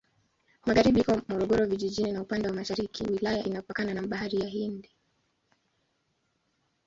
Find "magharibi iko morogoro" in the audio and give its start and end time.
0.65-1.65